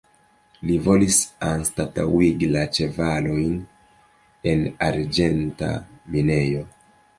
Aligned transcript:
Li 0.69 0.77
volis 0.85 1.19
anstataŭigi 1.49 2.49
la 2.55 2.65
ĉevalojn 2.79 3.53
en 4.55 4.67
arĝenta 4.91 5.73
minejo. 6.17 6.69